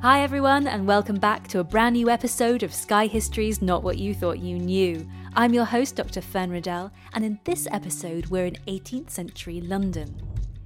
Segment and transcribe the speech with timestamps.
[0.00, 3.98] Hi, everyone, and welcome back to a brand new episode of Sky History's Not What
[3.98, 5.04] You Thought You Knew.
[5.34, 6.20] I'm your host, Dr.
[6.20, 10.22] Fern Riddell, and in this episode, we're in 18th century London.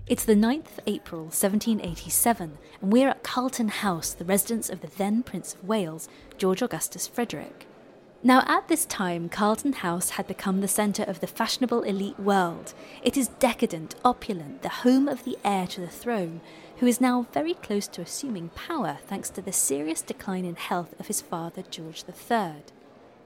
[0.06, 4.88] It's the 9th of April 1787, and we're at Carlton House, the residence of the
[4.98, 7.66] then Prince of Wales, George Augustus Frederick.
[8.22, 12.74] Now, at this time, Carlton House had become the centre of the fashionable elite world.
[13.02, 16.40] It is decadent, opulent, the home of the heir to the throne,
[16.82, 20.98] who is now very close to assuming power thanks to the serious decline in health
[20.98, 22.54] of his father George III.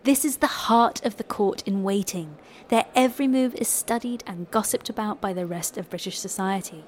[0.03, 2.37] This is the heart of the court in waiting.
[2.69, 6.85] Their every move is studied and gossiped about by the rest of British society.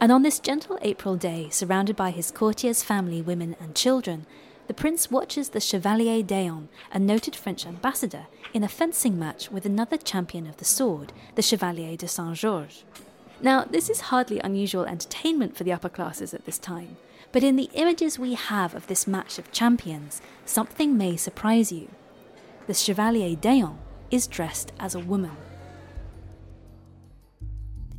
[0.00, 4.26] And on this gentle April day, surrounded by his courtiers, family, women, and children,
[4.66, 9.64] the prince watches the Chevalier d'Eon, a noted French ambassador, in a fencing match with
[9.64, 12.82] another champion of the sword, the Chevalier de Saint Georges.
[13.42, 16.96] Now, this is hardly unusual entertainment for the upper classes at this time,
[17.32, 21.88] but in the images we have of this match of champions, something may surprise you.
[22.66, 23.78] The Chevalier d'Eon
[24.10, 25.36] is dressed as a woman.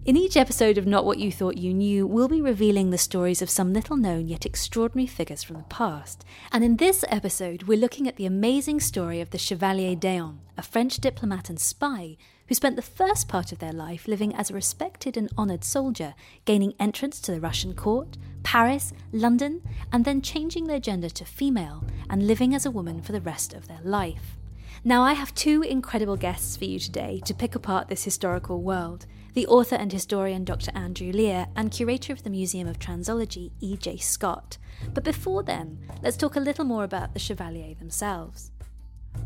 [0.03, 3.41] In each episode of Not What You Thought You Knew, we'll be revealing the stories
[3.41, 6.25] of some little known yet extraordinary figures from the past.
[6.51, 10.63] And in this episode, we're looking at the amazing story of the Chevalier d'Eon, a
[10.63, 12.17] French diplomat and spy
[12.51, 16.13] who spent the first part of their life living as a respected and honoured soldier,
[16.43, 19.61] gaining entrance to the Russian court, Paris, London,
[19.93, 23.53] and then changing their gender to female and living as a woman for the rest
[23.53, 24.35] of their life.
[24.83, 29.05] Now, I have two incredible guests for you today to pick apart this historical world
[29.33, 30.71] the author and historian Dr.
[30.75, 33.95] Andrew Lear and curator of the Museum of Transology E.J.
[33.99, 34.57] Scott.
[34.93, 38.51] But before then, let's talk a little more about the Chevalier themselves.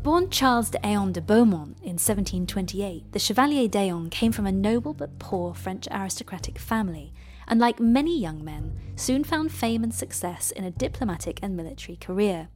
[0.02, 5.18] Born Charles d'Eon de Beaumont in 1728, the Chevalier d'Eon came from a noble but
[5.18, 7.12] poor French aristocratic family,
[7.48, 11.96] and like many young men, soon found fame and success in a diplomatic and military
[11.96, 12.48] career.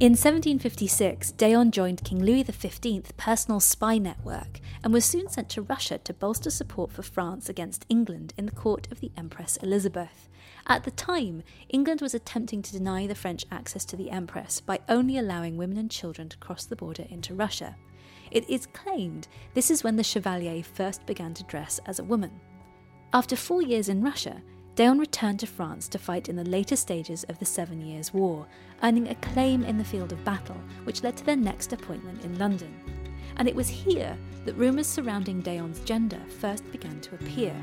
[0.00, 5.62] In 1756, d'Eon joined King Louis XV's personal spy network and was soon sent to
[5.62, 10.28] Russia to bolster support for France against England in the court of the Empress Elizabeth.
[10.68, 14.78] At the time, England was attempting to deny the French access to the Empress by
[14.88, 17.74] only allowing women and children to cross the border into Russia.
[18.30, 22.40] It is claimed this is when the Chevalier first began to dress as a woman.
[23.12, 24.42] After four years in Russia,
[24.78, 28.46] d'Eon returned to France to fight in the later stages of the Seven Years' War,
[28.84, 32.72] earning acclaim in the field of battle, which led to their next appointment in London.
[33.38, 37.56] And it was here that rumours surrounding d'Eon's gender first began to appear.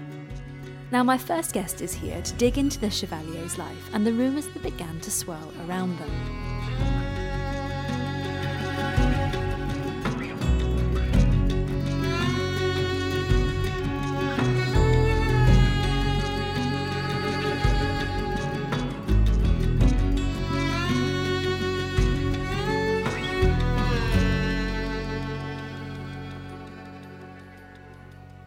[0.91, 4.49] Now, my first guest is here to dig into the Chevalier's life and the rumours
[4.49, 6.44] that began to swirl around them.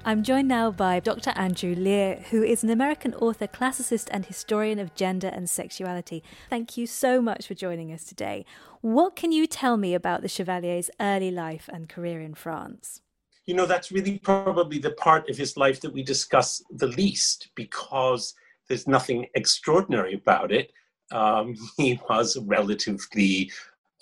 [0.08, 1.34] I'm joined now by Dr.
[1.36, 6.22] Andrew Lear, who is an American author, classicist, and historian of gender and sexuality.
[6.48, 8.46] Thank you so much for joining us today.
[8.80, 13.02] What can you tell me about the Chevalier's early life and career in France?
[13.44, 17.50] You know, that's really probably the part of his life that we discuss the least
[17.54, 18.32] because
[18.66, 20.72] there's nothing extraordinary about it.
[21.12, 23.50] Um, he was a relatively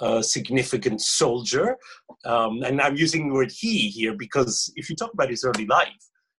[0.00, 1.76] a significant soldier.
[2.24, 5.66] Um, and I'm using the word he here because if you talk about his early
[5.66, 5.90] life,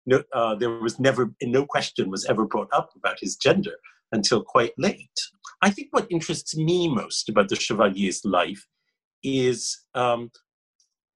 [0.06, 3.75] no, uh, there was never, no question was ever brought up about his gender
[4.12, 5.19] until quite late.
[5.62, 8.64] I think what interests me most about the Chevalier's life
[9.25, 10.31] is um,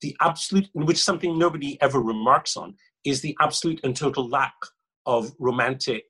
[0.01, 4.55] the absolute, which something nobody ever remarks on, is the absolute and total lack
[5.07, 6.05] of romantic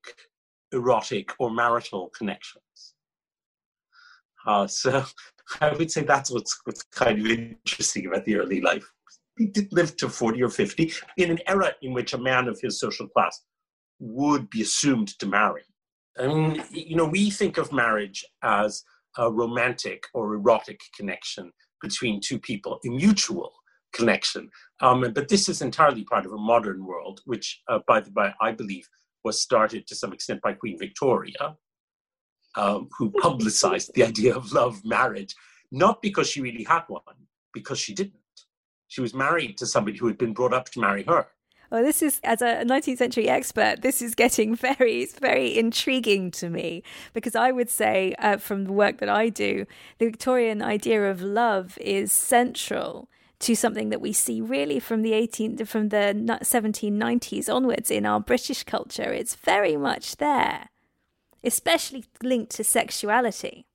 [0.73, 2.95] erotic or marital connections.
[4.47, 5.05] Uh, so
[5.61, 8.85] I would say that's what's, what's kind of interesting about the early life.
[9.39, 12.61] He did live to 40 or 50 in an era in which a man of
[12.61, 13.43] his social class
[13.99, 15.63] would be assumed to marry.
[16.19, 18.83] I mean, you know, we think of marriage as
[19.19, 23.53] a romantic or erotic connection between two people, a mutual
[23.93, 24.51] connection.
[24.81, 28.35] Um, but this is entirely part of a modern world, which, uh, by the by,
[28.41, 28.87] I believe
[29.25, 31.57] was started to some extent by Queen Victoria,
[32.57, 35.35] um, who publicized the idea of love marriage,
[35.71, 37.03] not because she really had one,
[37.53, 38.15] because she didn't.
[38.89, 41.29] She was married to somebody who had been brought up to marry her.
[41.71, 46.51] Well, this is, as a 19th century expert, this is getting very, very intriguing to
[46.51, 46.83] me
[47.15, 49.67] because I would say, uh, from the work that I do,
[49.99, 53.09] the Victorian idea of love is central
[53.41, 58.21] to something that we see really from the 18 from the 1790s onwards in our
[58.21, 59.13] British culture.
[59.13, 60.69] It's very much there,
[61.45, 63.67] especially linked to sexuality.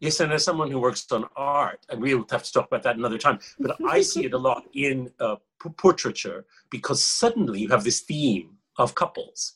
[0.00, 2.96] Yes, and as someone who works on art, and we'll have to talk about that
[2.96, 5.36] another time, but I see it a lot in uh,
[5.78, 9.54] portraiture because suddenly you have this theme of couples.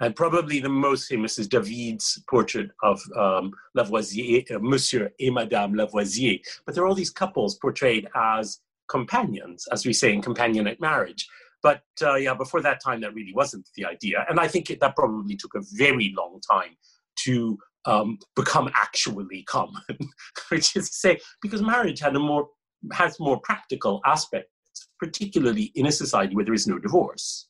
[0.00, 5.74] And probably the most famous is David's portrait of um, Lavoisier, uh, Monsieur et Madame
[5.74, 6.38] Lavoisier.
[6.66, 8.58] But there are all these couples portrayed as
[8.88, 11.28] companions, as we say in companionate marriage.
[11.62, 14.24] But uh, yeah, before that time, that really wasn't the idea.
[14.28, 16.76] And I think it, that probably took a very long time
[17.24, 19.82] to um, become actually common,
[20.48, 22.48] which is to say, because marriage had a more
[22.92, 24.50] has more practical aspects,
[24.98, 27.48] particularly in a society where there is no divorce.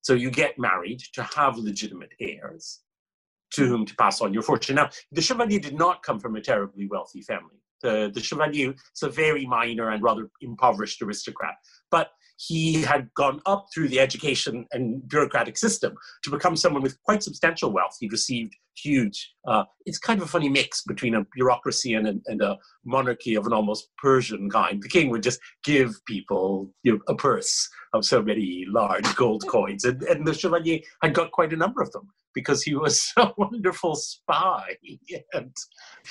[0.00, 2.80] So you get married to have legitimate heirs
[3.52, 4.76] to whom to pass on your fortune.
[4.76, 7.62] Now, the Chevalier did not come from a terribly wealthy family.
[7.82, 11.54] The, the Chevalier is a very minor and rather impoverished aristocrat.
[11.90, 17.00] But he had gone up through the education and bureaucratic system to become someone with
[17.02, 17.96] quite substantial wealth.
[17.98, 22.22] He received huge, uh, it's kind of a funny mix between a bureaucracy and, and,
[22.26, 24.80] and, a monarchy of an almost Persian kind.
[24.80, 29.44] The king would just give people you know, a purse of so many large gold
[29.48, 33.12] coins, and, and the Chevalier had got quite a number of them because he was
[33.16, 34.76] a wonderful spy.
[35.32, 35.56] And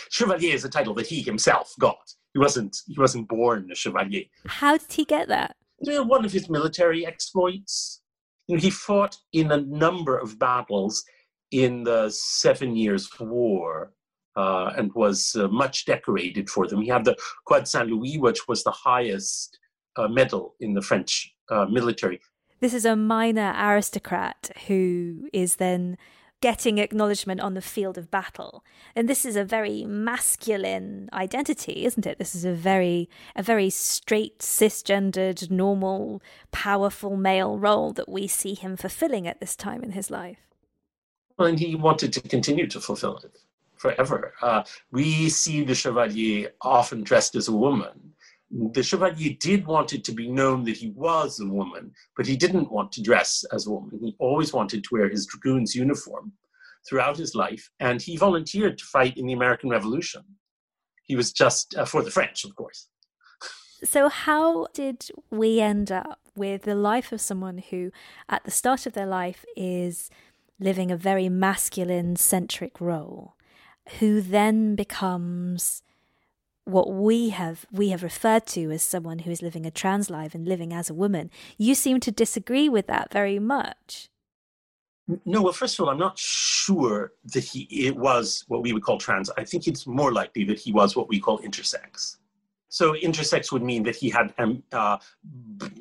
[0.09, 2.13] Chevalier is a title that he himself got.
[2.33, 4.25] He wasn't he wasn't born a chevalier.
[4.45, 5.55] How did he get that?
[5.79, 8.01] One of his military exploits.
[8.47, 11.03] You know, he fought in a number of battles
[11.51, 13.93] in the Seven Years' War
[14.35, 16.81] uh, and was uh, much decorated for them.
[16.81, 17.15] He had the
[17.45, 19.57] Croix de Saint Louis, which was the highest
[19.97, 22.19] uh, medal in the French uh, military.
[22.59, 25.97] This is a minor aristocrat who is then
[26.41, 28.63] getting acknowledgement on the field of battle.
[28.95, 32.19] And this is a very masculine identity, isn't it?
[32.19, 38.53] This is a very a very straight, cisgendered, normal, powerful male role that we see
[38.53, 40.39] him fulfilling at this time in his life.
[41.39, 43.37] And he wanted to continue to fulfill it
[43.77, 44.33] forever.
[44.41, 48.13] Uh, we see the Chevalier often dressed as a woman
[48.49, 52.37] the Chevalier did want it to be known that he was a woman, but he
[52.37, 53.99] didn't want to dress as a woman.
[54.01, 56.31] He always wanted to wear his dragoon's uniform
[56.87, 60.23] throughout his life, and he volunteered to fight in the American Revolution.
[61.03, 62.87] He was just uh, for the French, of course.
[63.83, 67.91] So, how did we end up with the life of someone who,
[68.29, 70.09] at the start of their life, is
[70.59, 73.35] living a very masculine centric role,
[73.99, 75.83] who then becomes
[76.67, 80.35] what we have we have referred to as someone who is living a trans life
[80.35, 81.31] and living as a woman.
[81.57, 84.09] You seem to disagree with that very much.
[85.23, 88.83] No, well, first of all, I'm not sure that he it was what we would
[88.83, 89.29] call trans.
[89.37, 92.17] I think it's more likely that he was what we call intersex.
[92.67, 94.97] So intersex would mean that he had um, uh,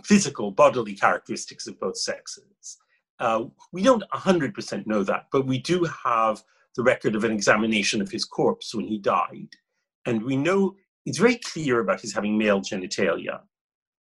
[0.05, 2.79] physical, bodily characteristics of both sexes.
[3.19, 6.45] Uh, we don't 100% know that, but we do have
[6.77, 9.57] the record of an examination of his corpse when he died
[10.07, 13.41] and we know it's very clear about his having male genitalia.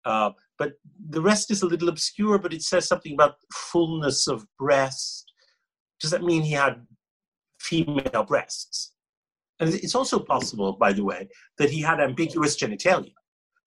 [0.05, 0.75] Uh, but
[1.09, 5.33] the rest is a little obscure, but it says something about fullness of breast.
[6.01, 6.87] Does that mean he had
[7.61, 8.93] female breasts?
[9.61, 13.13] And it's also possible, by the way, that he had ambiguous genitalia.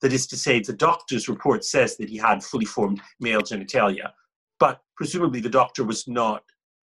[0.02, 4.12] That is to say, the doctor's report says that he had fully formed male genitalia,
[4.60, 6.44] but presumably the doctor was not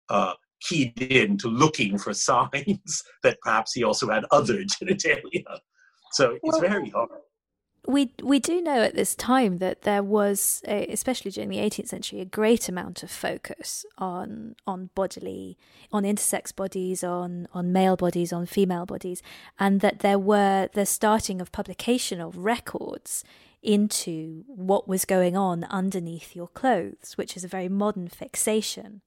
[0.09, 0.33] uh,
[0.65, 5.59] keyed in to looking for signs that perhaps he also had other genitalia.
[6.11, 7.09] So it's well, very hard.
[7.87, 11.89] We we do know at this time that there was, a, especially during the 18th
[11.89, 15.57] century, a great amount of focus on on bodily,
[15.91, 19.21] on intersex bodies, on on male bodies, on female bodies,
[19.59, 23.23] and that there were the starting of publication of records
[23.61, 29.01] into what was going on underneath your clothes, which is a very modern fixation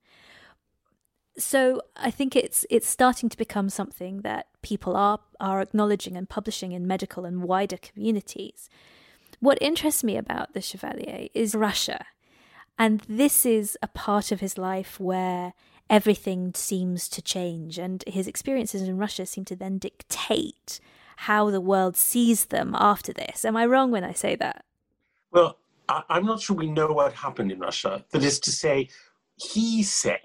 [1.38, 6.28] So I think it's it's starting to become something that people are are acknowledging and
[6.28, 8.68] publishing in medical and wider communities.
[9.40, 12.06] What interests me about the Chevalier is Russia.
[12.76, 15.52] And this is a part of his life where
[15.90, 20.80] everything seems to change, and his experiences in Russia seem to then dictate
[21.16, 23.44] how the world sees them after this.
[23.44, 24.64] Am I wrong when I say that?
[25.32, 28.04] Well, I'm not sure we know what happened in Russia.
[28.10, 28.88] That is to say,
[29.36, 30.20] he said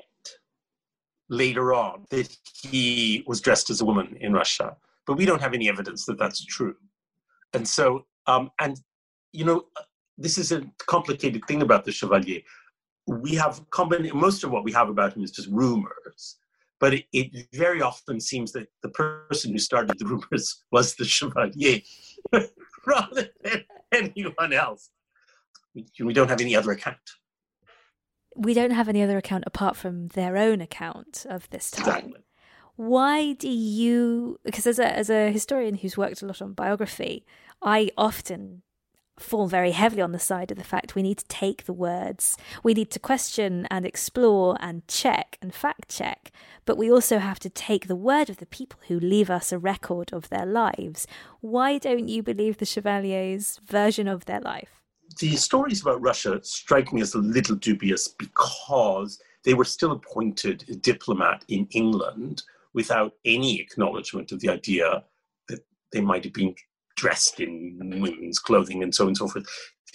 [1.34, 5.54] later on that he was dressed as a woman in Russia, but we don't have
[5.54, 6.76] any evidence that that's true.
[7.54, 8.80] And so, um, and
[9.32, 9.66] you know,
[10.18, 12.42] this is a complicated thing about the Chevalier.
[13.08, 16.38] We have common, most of what we have about him is just rumors,
[16.80, 21.06] but it, it very often seems that the person who started the rumors was the
[21.06, 21.82] Chevalier
[22.86, 24.90] rather than anyone else.
[25.76, 26.98] We, we don't have any other account.
[28.36, 31.88] We don't have any other account apart from their own account of this time.
[31.88, 32.24] Exactly.
[32.76, 34.40] Why do you?
[34.44, 37.26] Because as a as a historian who's worked a lot on biography,
[37.62, 38.64] I often
[39.20, 42.38] fall very heavily on the side of the fact we need to take the words,
[42.64, 46.32] we need to question and explore and check and fact check,
[46.66, 49.60] but we also have to take the word of the people who leave us a
[49.60, 51.08] record of their lives.
[51.42, 54.83] Why don't you believe the Chevalier's version of their life?
[55.20, 60.66] The stories about Russia strike me as a little dubious because they were still appointed
[60.70, 62.44] a diplomat in England
[62.74, 65.04] without any acknowledgement of the idea
[65.50, 65.60] that
[65.92, 66.56] they might have been
[66.96, 69.46] dressed in women's clothing and so on and so forth.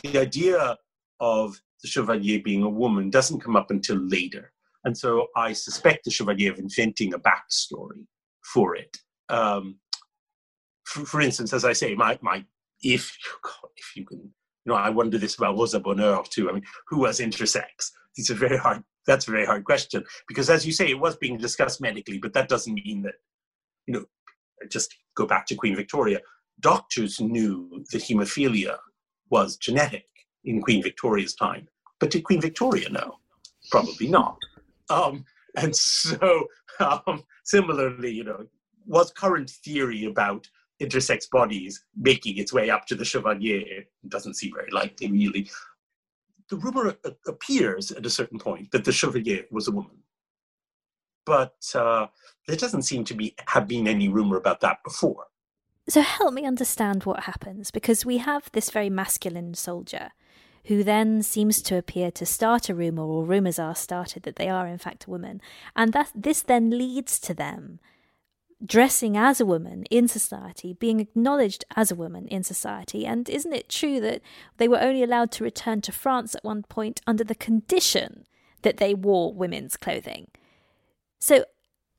[0.03, 0.77] The idea
[1.21, 4.53] of the Chevalier being a woman doesn't come up until later.
[4.85, 8.07] And so I suspect the Chevalier of inventing a backstory
[8.45, 8.97] for it.
[9.29, 9.79] Um,
[10.85, 12.45] for, for, instance, as I say, my, my
[12.83, 13.17] if,
[13.77, 14.33] if you can,
[14.65, 16.49] you know, I wonder this about Rosa Bonheur too.
[16.49, 17.91] I mean, who was intersex?
[18.17, 21.17] It's a very hard, that's a very hard question because as you say, it was
[21.17, 23.15] being discussed medically, but that doesn't mean that,
[23.87, 24.05] you know,
[24.71, 26.21] just go back to Queen Victoria
[26.61, 28.77] doctors knew that hemophilia
[29.31, 30.07] was genetic
[30.45, 31.69] in Queen Victoria's time.
[32.01, 33.17] But did Queen Victoria know?
[33.71, 34.39] Probably not.
[34.89, 35.25] Um,
[35.57, 36.47] and so,
[36.81, 38.47] um, similarly, you know,
[38.87, 40.47] was current theory about
[40.81, 43.61] intersex bodies making its way up to the Chevalier?
[44.03, 45.51] It doesn't seem very likely, really.
[46.49, 49.99] The rumor appears at a certain point that the Chevalier was a woman.
[51.27, 52.07] But uh,
[52.47, 55.27] there doesn't seem to be have been any rumor about that before.
[55.89, 60.11] So help me understand what happens, because we have this very masculine soldier
[60.65, 64.51] who then seems to appear to start a rumour, or rumours are started that they
[64.51, 65.41] are in fact a woman,
[65.75, 67.81] and that this then leads to them
[68.65, 73.07] dressing as a woman in society, being acknowledged as a woman in society.
[73.07, 74.21] And isn't it true that
[74.57, 78.25] they were only allowed to return to France at one point under the condition
[78.63, 80.29] that they wore women's clothing?
[81.21, 81.45] So,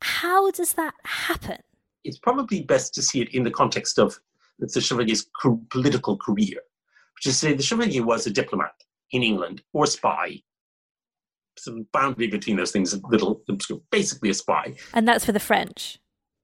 [0.01, 1.59] how does that happen?
[2.03, 4.19] it's probably best to see it in the context of
[4.59, 5.27] the Chevalier's
[5.69, 6.57] political career,
[7.15, 8.73] which is to say the Chevalier was a diplomat
[9.11, 10.41] in England or spy.
[11.57, 13.81] Some boundary between those things a little obscure.
[13.91, 14.75] Basically, a spy.
[14.93, 15.99] And that's for the French.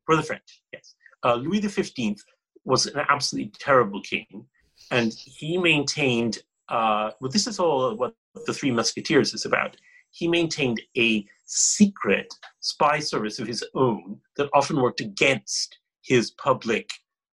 [0.05, 0.95] For the French, yes.
[1.23, 2.15] Uh, Louis XV
[2.63, 4.45] was an absolutely terrible king,
[4.91, 6.39] and he maintained.
[6.69, 8.13] Uh, well, this is all what
[8.45, 9.77] the Three Musketeers is about.
[10.11, 16.89] He maintained a secret spy service of his own that often worked against his public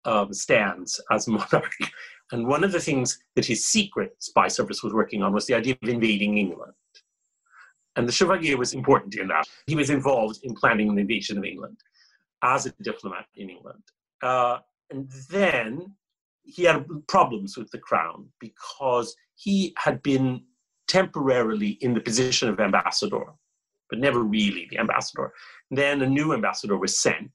[0.05, 1.73] um, stands as monarch.
[2.31, 5.55] And one of the things that his secret spy service was working on was the
[5.55, 6.75] idea of invading England.
[7.97, 9.47] And the Chevalier was important in that.
[9.67, 11.79] He was involved in planning the invasion of England
[12.43, 13.83] as a diplomat in England.
[14.23, 14.59] Uh,
[14.91, 15.95] and then
[16.43, 20.43] he had problems with the crown because he had been
[20.89, 23.25] temporarily in the position of ambassador
[23.89, 25.33] but never really the ambassador.
[25.71, 27.33] then a new ambassador was sent,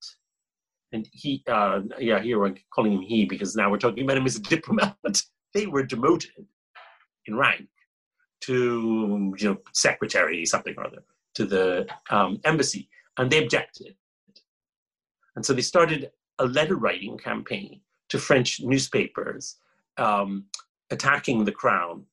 [0.92, 4.26] and he, uh, yeah, here we're calling him he because now we're talking about him
[4.26, 4.96] as a diplomat.
[5.54, 6.48] they were demoted
[7.26, 7.68] in rank
[8.42, 11.04] to, you know, secretary something or other
[11.36, 13.96] to the um, embassy, and they objected.
[15.36, 19.58] And so they started a letter writing campaign to French newspapers
[19.98, 20.46] um,
[20.92, 22.06] attacking the crown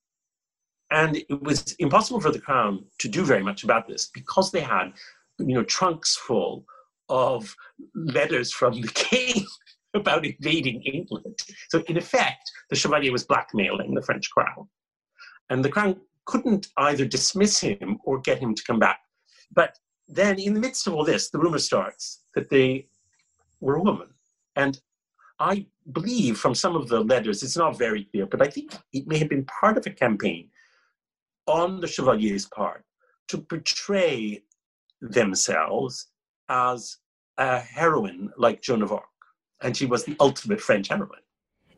[0.90, 4.60] and it was impossible for the crown to do very much about this because they
[4.60, 4.92] had,
[5.38, 6.64] you know, trunks full
[7.08, 7.54] of
[7.94, 9.46] letters from the king
[9.94, 11.38] about invading England.
[11.68, 14.68] So in effect, the Chevalier was blackmailing the French crown.
[15.48, 19.00] And the crown couldn't either dismiss him or get him to come back.
[19.52, 19.76] But
[20.08, 22.88] then in the midst of all this, the rumor starts that they
[23.60, 24.08] were a woman.
[24.56, 24.80] And
[25.38, 29.06] I believe from some of the letters, it's not very clear, but I think it
[29.06, 30.50] may have been part of a campaign
[31.46, 32.84] on the Chevalier's part
[33.28, 34.42] to portray
[35.00, 36.08] themselves
[36.48, 36.98] as
[37.38, 39.04] a heroine like Joan of Arc,
[39.62, 41.20] and she was the ultimate French heroine.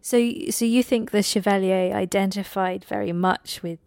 [0.00, 0.16] So,
[0.50, 3.78] so you think the Chevalier identified very much with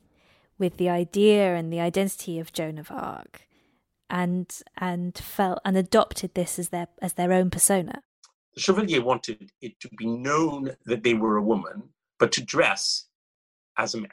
[0.57, 3.41] with the idea and the identity of Joan of Arc,
[4.09, 8.01] and and felt and adopted this as their as their own persona.
[8.53, 13.07] The Chevalier wanted it to be known that they were a woman, but to dress
[13.77, 14.09] as a man.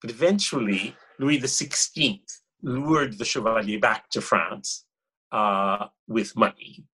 [0.00, 2.20] But eventually, Louis XVI
[2.62, 4.84] lured the Chevalier back to France
[5.32, 6.84] uh, with money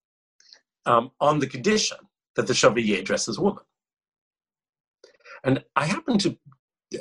[0.85, 1.97] um, on the condition
[2.35, 3.63] that the Chevalier dress as a woman.
[5.43, 6.35] And I happen to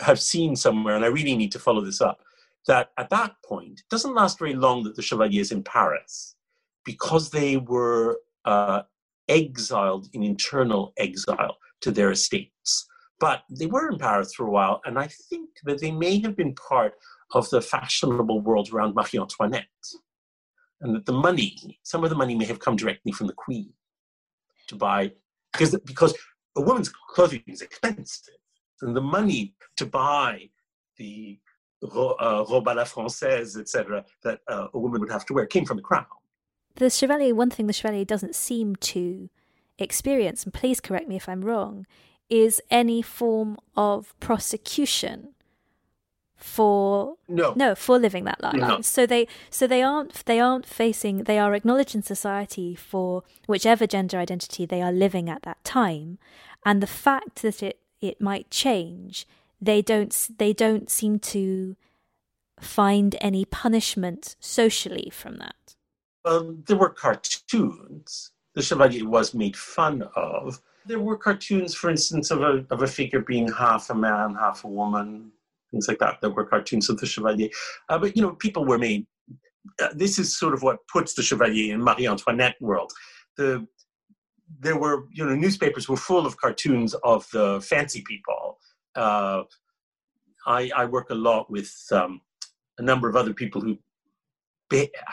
[0.02, 2.21] have seen somewhere, and I really need to follow this up,
[2.66, 6.35] that at that point, it doesn't last very long that the Chevaliers in Paris
[6.85, 8.83] because they were uh,
[9.28, 12.87] exiled in internal exile to their estates.
[13.21, 16.37] But they were in Paris for a while, and I think that they may have
[16.37, 16.94] been part
[17.33, 19.66] of the fashionable world around Marie Antoinette.
[20.80, 23.73] And that the money, some of the money may have come directly from the Queen
[24.68, 25.12] to buy,
[25.52, 26.14] because, because
[26.56, 28.35] a woman's clothing is expensive.
[28.83, 30.50] And the money to buy
[30.99, 31.38] the
[31.85, 35.64] uh, robe à la française, etc., that uh, a woman would have to wear came
[35.64, 36.07] from the crown.
[36.76, 39.31] The Chevalier, one thing the Chevalier doesn't seem to
[39.79, 41.87] experience, and please correct me if I'm wrong,
[42.29, 45.29] is any form of prosecution
[46.37, 48.81] for no no for living that life no.
[48.83, 53.87] so they so they aren't they aren't facing they are acknowledged in society for whichever
[53.87, 56.19] gender identity they are living at that time
[56.67, 59.26] and the fact that it it might change
[59.64, 61.76] they don't they don't seem to
[62.61, 65.75] find any punishment socially from that
[66.25, 72.30] um, there were cartoons the chevalier was made fun of there were cartoons for instance
[72.30, 75.33] of a, of a figure being half a man half a woman
[75.75, 76.21] things like that.
[76.21, 77.49] There were cartoons of the Chevalier.
[77.88, 79.06] Uh, but, you know, people were made.
[79.83, 82.92] Uh, this is sort of what puts the Chevalier in Marie Antoinette world.
[83.37, 83.66] The,
[84.61, 88.43] there were, you know, newspapers were full of cartoons of the fancy people.
[88.96, 89.42] Uh,
[90.46, 92.20] I, I, work a lot with um,
[92.78, 93.76] a number of other people who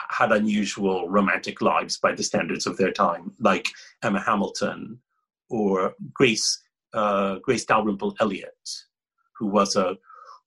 [0.10, 3.67] had unusual romantic lives by the standards of their time, like
[4.04, 5.00] Emma Hamilton
[5.50, 6.62] or Grace
[6.94, 8.70] uh, Grace Dalrymple Elliott,
[9.38, 9.98] who was a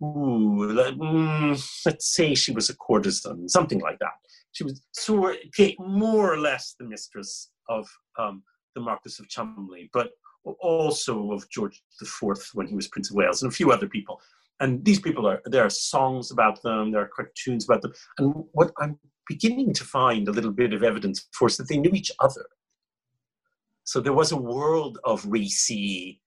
[0.03, 4.13] ooh, mm, let's say she was a courtesan, something like that.
[4.53, 5.39] She was sort
[5.79, 8.43] more or less the mistress of um,
[8.75, 10.11] the Marquis of Cholmondeley, but
[10.61, 14.21] also of George IV when he was Prince of Wales, and a few other people.
[14.61, 18.45] And these people are there are songs about them, there are cartoons about them, and
[18.53, 21.91] what I'm beginning to find a little bit of evidence for is that they knew
[21.91, 22.47] each other.
[23.85, 26.21] So there was a world of racy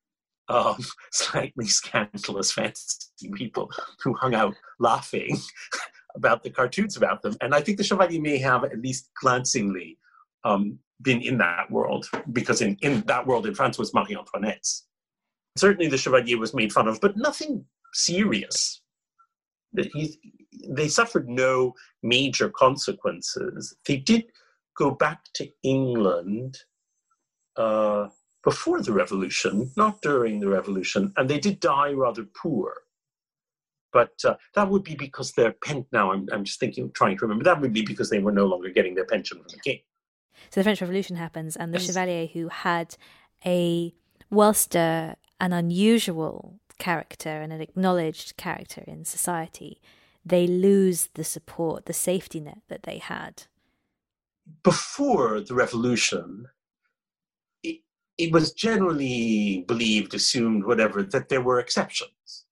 [0.50, 0.78] um,
[1.12, 3.72] slightly scandalous fantasy people
[4.04, 5.38] who hung out laughing
[6.16, 7.36] about the cartoons about them.
[7.42, 9.98] And I think the Chevalier may have, at least glancingly,
[10.48, 14.88] um, been in that world, because in, in that world in France was Marie Antoinette's.
[15.58, 18.82] Certainly the Chevalier was made fun of, but nothing serious.
[19.76, 20.18] He,
[20.70, 23.76] they suffered no major consequences.
[23.88, 24.24] They did
[24.78, 26.58] go back to England
[27.58, 28.08] uh,
[28.44, 32.74] before the revolution, not during the revolution, and they did die rather poor.
[33.94, 35.86] But uh, that would be because their pen.
[35.92, 37.44] Now I'm, I'm just thinking, trying to remember.
[37.44, 39.80] That would be because they were no longer getting their pension from the king.
[40.50, 41.88] So the French Revolution happens, and the yes.
[41.88, 42.96] Chevalier, who had
[43.46, 43.94] a
[44.30, 49.82] whilst uh, an unusual character and an acknowledged character in society,
[50.26, 53.44] they lose the support, the safety net that they had.
[54.64, 56.48] Before the revolution,
[58.18, 62.46] it was generally believed, assumed, whatever, that there were exceptions.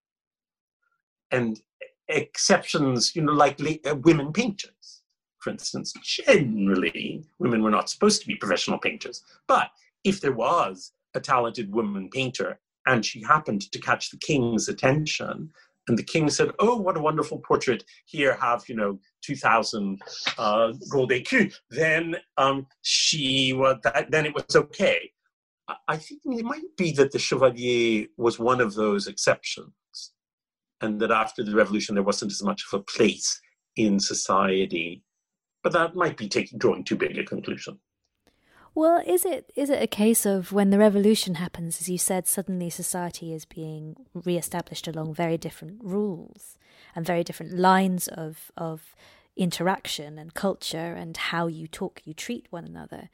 [1.31, 1.59] And
[2.07, 4.74] exceptions, you know, like uh, women painters,
[5.45, 5.93] for instance.
[6.03, 9.23] Generally, women were not supposed to be professional painters.
[9.47, 9.69] But
[10.03, 15.51] if there was a talented woman painter and she happened to catch the king's attention,
[15.88, 17.84] and the king said, "Oh, what a wonderful portrait!
[18.05, 20.01] Here, have you know, two thousand
[20.39, 24.10] uh, gold écus." Then um, she was that.
[24.10, 25.12] Then it was okay.
[25.88, 29.73] I think it might be that the Chevalier was one of those exceptions,
[30.81, 33.39] and that after the revolution there wasn't as much of a place
[33.75, 35.04] in society.
[35.65, 37.80] But that might be taking drawing too big a conclusion.
[38.75, 42.28] Well, is it is it a case of when the revolution happens, as you said,
[42.28, 46.60] suddenly society is being re-established along very different rules
[46.95, 48.95] and very different lines of of
[49.36, 53.10] interaction and culture and how you talk, you treat one another,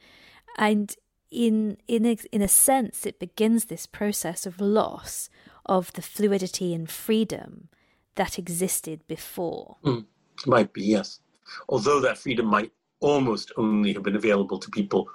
[0.58, 0.94] and
[1.30, 5.30] in in a, in a sense, it begins this process of loss
[5.64, 7.70] of the fluidity and freedom
[8.16, 9.78] that existed before.
[9.82, 10.04] Mm,
[10.44, 11.20] might be yes.
[11.68, 15.08] Although that freedom might almost only have been available to people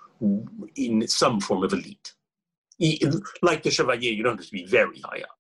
[0.76, 2.14] in some form of elite.
[3.42, 5.38] Like the Chevalier, you don't have to be very high up.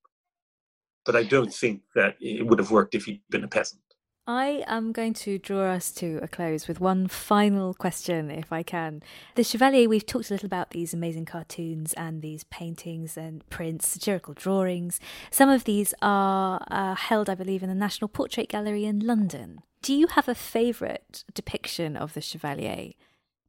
[1.06, 3.82] But I don't think that it would have worked if he'd been a peasant.
[4.30, 8.62] I am going to draw us to a close with one final question, if I
[8.62, 9.02] can.
[9.36, 13.88] The Chevalier, we've talked a little about these amazing cartoons and these paintings and prints,
[13.88, 15.00] satirical drawings.
[15.32, 19.62] Some of these are uh, held, I believe, in the National Portrait Gallery in London.
[19.88, 22.91] Do you have a favourite depiction of the Chevalier?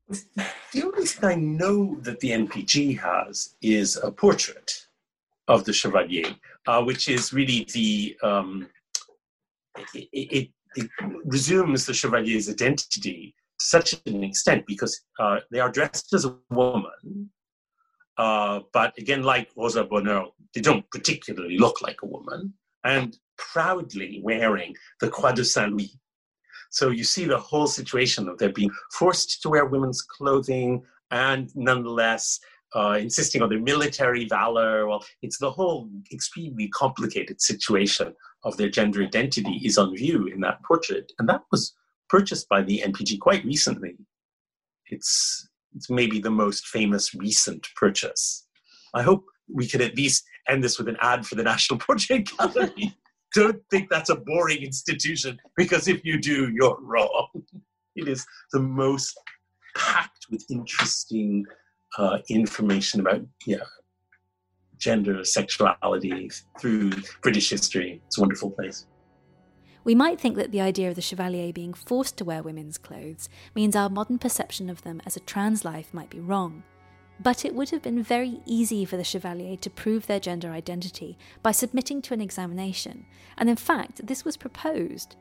[0.73, 4.87] The only thing I know that the NPG has is a portrait
[5.49, 6.37] of the Chevalier,
[6.69, 8.17] uh, which is really the.
[8.23, 8.69] Um,
[9.93, 10.91] it, it, it
[11.25, 16.37] resumes the Chevalier's identity to such an extent because uh, they are dressed as a
[16.51, 17.31] woman,
[18.17, 24.21] uh, but again, like Rosa Bonheur, they don't particularly look like a woman, and proudly
[24.23, 25.99] wearing the Croix de Saint Louis.
[26.71, 31.51] So you see the whole situation of them being forced to wear women's clothing and
[31.55, 32.39] nonetheless
[32.75, 34.87] uh, insisting on their military valor.
[34.87, 40.41] Well, it's the whole extremely complicated situation of their gender identity is on view in
[40.41, 41.13] that portrait.
[41.19, 41.75] And that was
[42.09, 43.97] purchased by the NPG quite recently.
[44.91, 48.47] It's, it's maybe the most famous recent purchase.
[48.95, 52.29] I hope we could at least end this with an ad for the National Portrait
[52.37, 52.95] Gallery.
[53.35, 57.29] Don't think that's a boring institution because if you do, you're wrong.
[57.95, 59.19] It is the most
[59.77, 61.45] packed with interesting
[61.99, 63.59] uh, information about yeah,
[64.79, 68.01] gender, sexuality through British history.
[68.07, 68.87] It's a wonderful place.
[69.85, 73.29] We might think that the idea of the Chevalier being forced to wear women's clothes
[73.55, 76.63] means our modern perception of them as a trans life might be wrong.
[77.21, 81.19] But it would have been very easy for the Chevalier to prove their gender identity
[81.43, 85.17] by submitting to an examination, and in fact, this was proposed.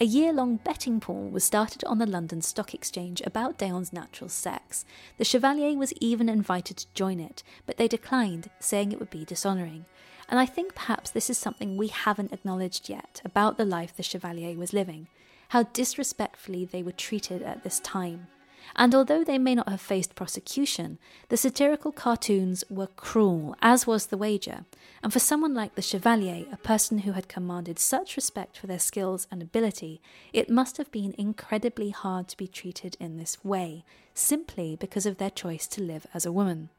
[0.00, 4.28] A year long betting pool was started on the London Stock Exchange about D'Eon's natural
[4.28, 4.84] sex.
[5.18, 9.24] The Chevalier was even invited to join it, but they declined, saying it would be
[9.24, 9.84] dishonouring.
[10.28, 14.02] And I think perhaps this is something we haven't acknowledged yet about the life the
[14.02, 15.08] Chevalier was living,
[15.50, 18.28] how disrespectfully they were treated at this time.
[18.74, 20.98] And although they may not have faced prosecution,
[21.28, 24.64] the satirical cartoons were cruel, as was the wager.
[25.02, 28.78] And for someone like the Chevalier, a person who had commanded such respect for their
[28.78, 30.00] skills and ability,
[30.32, 35.18] it must have been incredibly hard to be treated in this way, simply because of
[35.18, 36.70] their choice to live as a woman.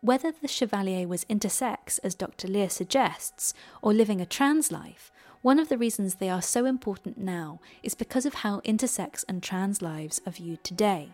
[0.00, 2.48] Whether the Chevalier was intersex, as Dr.
[2.48, 7.18] Lear suggests, or living a trans life, one of the reasons they are so important
[7.18, 11.10] now is because of how intersex and trans lives are viewed today.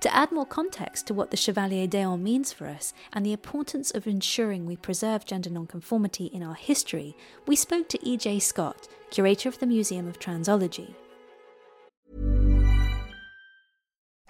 [0.00, 3.90] To add more context to what the Chevalier d'Eon means for us and the importance
[3.90, 7.16] of ensuring we preserve gender nonconformity in our history,
[7.46, 8.40] we spoke to E.J.
[8.40, 10.94] Scott, curator of the Museum of Transology.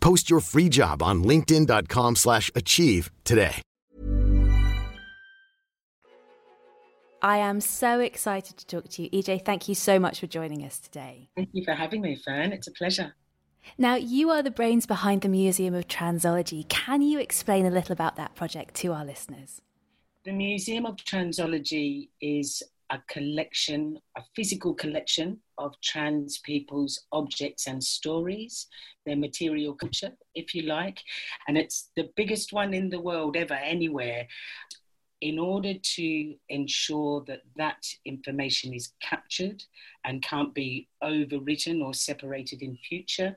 [0.00, 3.62] Post your free job on linkedin.com/achieve slash achieve today.
[7.22, 9.10] I am so excited to talk to you.
[9.10, 11.28] EJ, thank you so much for joining us today.
[11.36, 12.52] Thank you for having me, Fern.
[12.52, 13.14] It's a pleasure.
[13.76, 16.66] Now, you are the brains behind the Museum of Transology.
[16.68, 19.60] Can you explain a little about that project to our listeners?
[20.24, 27.82] The Museum of Transology is a collection, a physical collection of trans people's objects and
[27.82, 28.66] stories,
[29.06, 31.00] their material culture, if you like.
[31.48, 34.26] And it's the biggest one in the world ever, anywhere.
[35.20, 39.62] In order to ensure that that information is captured
[40.04, 43.36] and can't be overwritten or separated in future,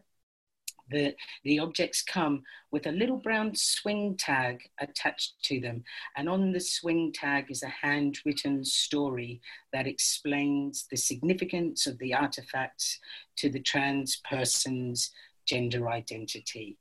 [0.90, 5.84] the, the objects come with a little brown swing tag attached to them.
[6.18, 9.42] And on the swing tag is a handwritten story
[9.72, 13.00] that explains the significance of the artifacts
[13.38, 15.12] to the trans person's
[15.46, 16.78] gender identity.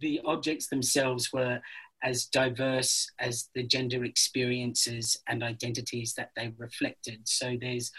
[0.00, 1.60] The objects themselves were
[2.02, 7.20] as diverse as the gender experiences and identities that they reflected.
[7.24, 7.92] So there's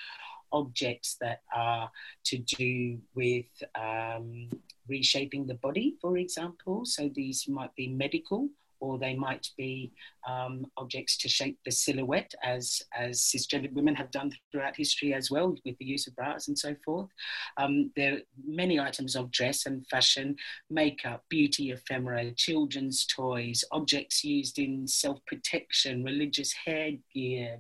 [0.54, 1.92] objects that are
[2.26, 4.50] to do with um,
[4.88, 6.86] reshaping the body, for example.
[6.86, 8.50] So these might be medical
[8.84, 9.94] or they might be
[10.28, 15.32] um, objects to shape the silhouette, as, as cisgendered women have done throughout history as
[15.32, 17.08] well, with the use of bras and so forth.
[17.56, 20.36] Um, there are many items of dress and fashion,
[20.70, 27.60] makeup, beauty ephemera, children's toys, objects used in self protection, religious headgear,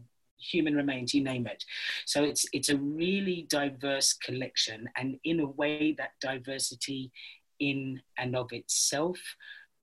[0.52, 1.64] human remains, you name it.
[2.06, 7.12] So it's it's a really diverse collection, and in a way, that diversity
[7.60, 9.18] in and of itself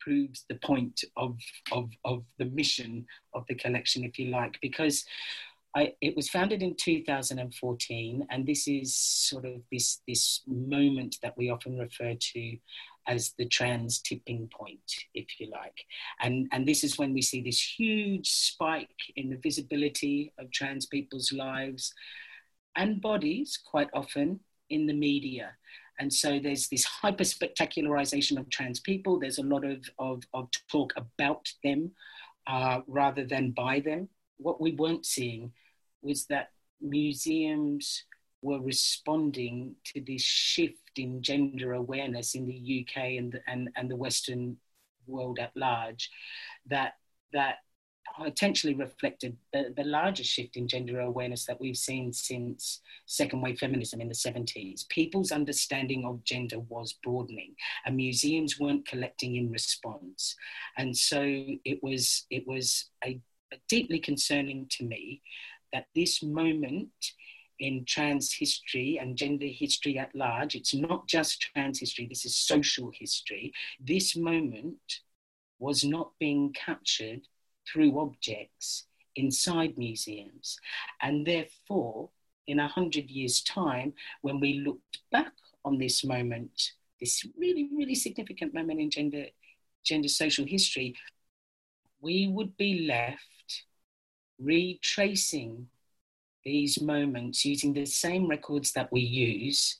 [0.00, 1.36] proves the point of
[1.72, 5.04] of of the mission of the collection, if you like, because.
[5.74, 11.36] I, it was founded in 2014, and this is sort of this this moment that
[11.36, 12.56] we often refer to
[13.06, 15.86] as the trans tipping point, if you like.
[16.20, 20.86] And, and this is when we see this huge spike in the visibility of trans
[20.86, 21.92] people's lives
[22.76, 25.52] and bodies, quite often, in the media.
[25.98, 29.18] And so there's this hyper spectacularization of trans people.
[29.18, 31.90] There's a lot of, of, of talk about them
[32.46, 34.08] uh, rather than by them.
[34.40, 35.52] What we weren't seeing
[36.02, 36.50] was that
[36.80, 38.04] museums
[38.42, 43.90] were responding to this shift in gender awareness in the UK and the, and, and
[43.90, 44.56] the Western
[45.06, 46.10] world at large,
[46.66, 46.94] that
[47.32, 47.56] that
[48.16, 53.58] potentially reflected the, the larger shift in gender awareness that we've seen since second wave
[53.58, 54.88] feminism in the 70s.
[54.88, 60.34] People's understanding of gender was broadening, and museums weren't collecting in response.
[60.76, 63.20] And so it was it was a, a
[63.68, 65.22] deeply concerning to me
[65.72, 66.90] that this moment
[67.58, 72.36] in trans history and gender history at large, it's not just trans history, this is
[72.36, 73.52] social history.
[73.78, 75.00] This moment
[75.58, 77.20] was not being captured
[77.70, 78.86] through objects
[79.16, 80.58] inside museums.
[81.02, 82.10] And therefore,
[82.46, 85.32] in a hundred years' time, when we looked back
[85.64, 89.26] on this moment, this really, really significant moment in gender,
[89.84, 90.94] gender social history,
[92.00, 93.64] we would be left
[94.38, 95.66] retracing
[96.44, 99.78] these moments using the same records that we use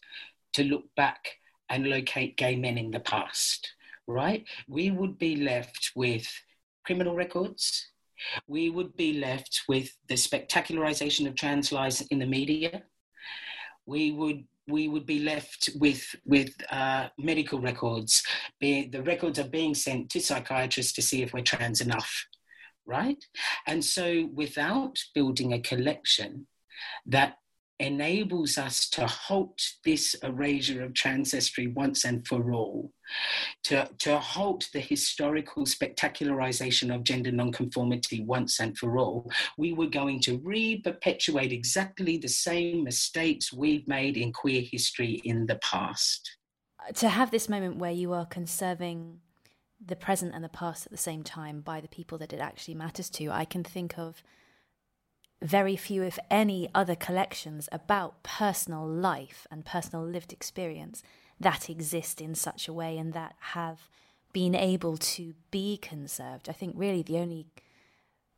[0.53, 1.37] to look back
[1.71, 3.73] and locate gay men in the past,
[4.07, 4.45] right?
[4.69, 6.29] We would be left with
[6.85, 7.87] criminal records.
[8.47, 12.83] We would be left with the spectacularization of trans lives in the media.
[13.87, 18.23] We would we would be left with with uh, medical records.
[18.61, 22.27] The records are being sent to psychiatrists to see if we're trans enough,
[22.87, 23.23] right?
[23.67, 26.47] And so, without building a collection
[27.07, 27.37] that
[27.79, 32.93] enables us to halt this erasure of ancestry once and for all,
[33.65, 39.87] to, to halt the historical spectacularization of gender nonconformity once and for all, we were
[39.87, 46.37] going to re-perpetuate exactly the same mistakes we've made in queer history in the past.
[46.95, 49.21] To have this moment where you are conserving
[49.85, 52.75] the present and the past at the same time by the people that it actually
[52.75, 54.23] matters to, I can think of
[55.43, 61.03] very few, if any, other collections about personal life and personal lived experience
[61.41, 63.89] that exist in such a way and that have
[64.33, 66.49] been able to be conserved.
[66.49, 67.47] I think really the only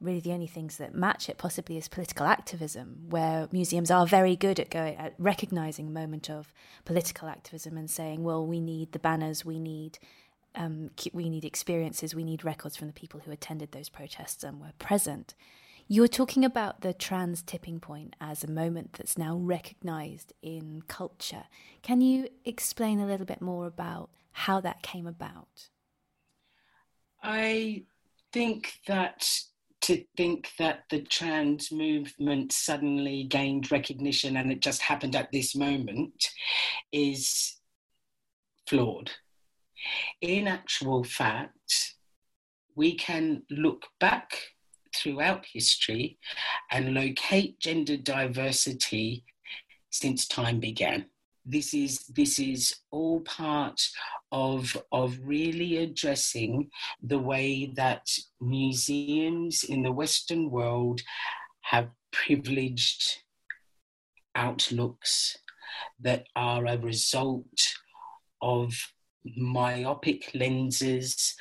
[0.00, 4.34] really the only things that match it possibly is political activism, where museums are very
[4.34, 6.52] good at going at recognizing a moment of
[6.84, 9.98] political activism and saying, well, we need the banners, we need
[10.54, 14.60] um, we need experiences, we need records from the people who attended those protests and
[14.60, 15.34] were present.
[15.92, 21.44] You're talking about the trans tipping point as a moment that's now recognized in culture.
[21.83, 25.68] Can you explain a little bit more about how that came about?
[27.22, 27.85] I
[28.33, 29.28] think that
[29.83, 35.55] to think that the trans movement suddenly gained recognition and it just happened at this
[35.55, 36.31] moment
[36.90, 37.59] is
[38.66, 39.11] flawed.
[40.22, 41.96] In actual fact,
[42.74, 44.33] we can look back
[44.94, 46.18] throughout history
[46.70, 49.24] and locate gender diversity
[49.90, 51.07] since time began.
[51.44, 53.81] This is this is all part
[54.31, 56.70] of of really addressing
[57.02, 58.07] the way that
[58.40, 61.00] museums in the Western world
[61.62, 63.22] have privileged
[64.35, 65.37] outlooks
[66.00, 67.59] that are a result
[68.40, 68.72] of
[69.24, 71.35] myopic lenses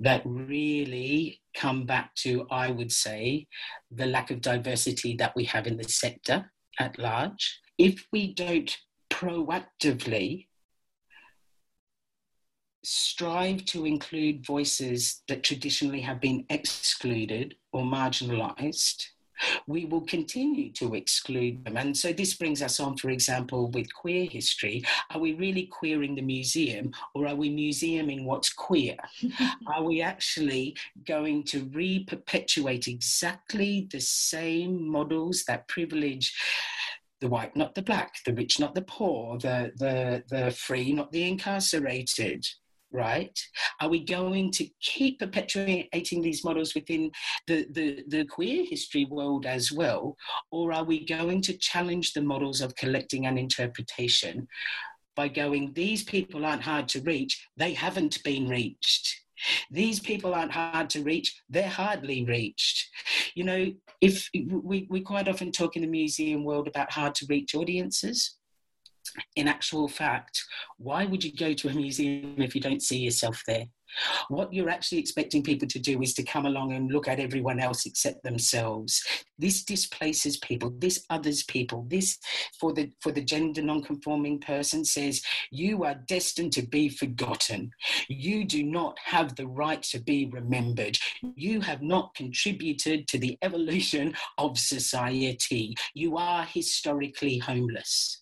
[0.00, 3.46] that really come back to, I would say,
[3.90, 7.60] the lack of diversity that we have in the sector at large.
[7.78, 8.76] If we don't
[9.10, 10.46] proactively
[12.84, 19.04] strive to include voices that traditionally have been excluded or marginalized,
[19.66, 21.76] we will continue to exclude them.
[21.76, 24.84] And so this brings us on, for example, with queer history.
[25.10, 28.96] Are we really queering the museum or are we museuming what's queer?
[29.66, 36.34] are we actually going to re perpetuate exactly the same models that privilege?
[37.20, 41.10] the white, not the black, the rich, not the poor, the, the, the free, not
[41.10, 42.46] the incarcerated,
[42.92, 43.38] right?
[43.80, 47.10] Are we going to keep perpetuating these models within
[47.46, 50.16] the, the, the queer history world as well?
[50.50, 54.48] Or are we going to challenge the models of collecting and interpretation
[55.18, 59.16] by going, these people aren't hard to reach, they haven't been reached.
[59.70, 62.88] These people aren't hard to reach, they're hardly reached.
[63.34, 67.26] You know, if we, we quite often talk in the museum world about hard to
[67.28, 68.37] reach audiences,
[69.36, 70.42] in actual fact,
[70.78, 73.66] why would you go to a museum if you don't see yourself there?
[74.28, 77.58] What you're actually expecting people to do is to come along and look at everyone
[77.58, 79.02] else except themselves.
[79.38, 80.70] This displaces people.
[80.78, 81.86] This others people.
[81.88, 82.18] This,
[82.60, 87.70] for the for the gender non-conforming person, says you are destined to be forgotten.
[88.08, 90.98] You do not have the right to be remembered.
[91.34, 95.74] You have not contributed to the evolution of society.
[95.94, 98.17] You are historically homeless.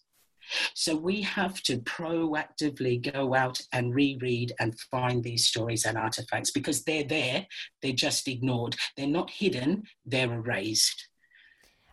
[0.75, 6.51] So we have to proactively go out and reread and find these stories and artifacts
[6.51, 7.47] because they're there,
[7.83, 8.77] they're just ignored.
[8.97, 11.09] They're not hidden, they're erased.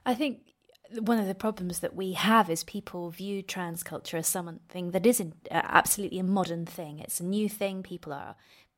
[0.06, 0.40] I think
[1.00, 5.06] one of the problems that we have is people view trans culture as something that
[5.06, 7.00] isn't uh, absolutely a modern thing.
[7.00, 7.84] It's a new thing.
[7.84, 8.36] People are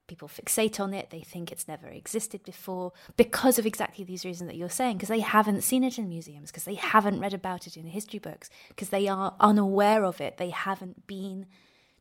[0.08, 4.50] people fixate on it, they think it's never existed before because of exactly these reasons
[4.50, 7.68] that you're saying, because they haven't seen it in museums, because they haven't read about
[7.68, 11.46] it in history books, because they are unaware of it, they haven't been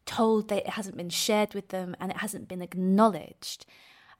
[0.06, 3.64] told that it hasn't been shared with them and it hasn't been acknowledged.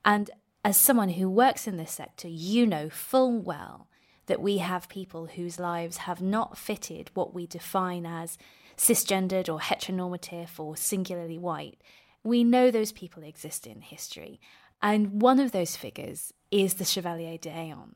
[0.04, 0.30] And
[0.64, 3.88] as someone who works in this sector, you know full well
[4.26, 8.38] that we have people whose lives have not fitted what we define as
[8.76, 11.80] cisgendered or heteronormative or singularly white
[12.24, 14.40] we know those people exist in history,
[14.82, 17.94] and one of those figures is the Chevalier d'Eon.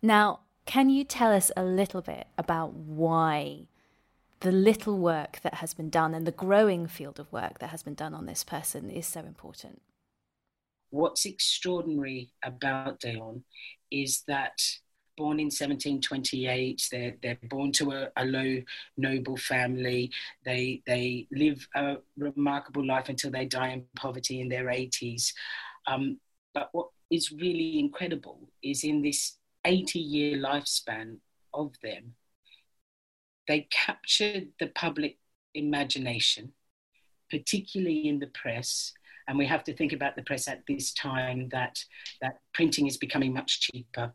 [0.00, 3.66] Now, can you tell us a little bit about why
[4.40, 7.82] the little work that has been done and the growing field of work that has
[7.82, 9.82] been done on this person is so important?
[10.90, 13.44] What's extraordinary about D'Eon
[13.90, 14.60] is that
[15.20, 16.88] born in 1728.
[16.90, 18.62] They're, they're born to a, a, low
[18.96, 20.10] noble family.
[20.46, 25.34] They, they live a remarkable life until they die in poverty in their 80s.
[25.86, 26.20] Um,
[26.54, 31.18] but what is really incredible is in this 80 year lifespan
[31.52, 32.14] of them,
[33.46, 35.18] they captured the public
[35.54, 36.54] imagination,
[37.30, 38.94] particularly in the press.
[39.28, 41.84] And we have to think about the press at this time that,
[42.22, 44.14] that printing is becoming much cheaper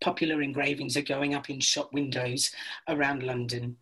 [0.00, 2.50] popular engravings are going up in shop windows
[2.88, 3.76] around London.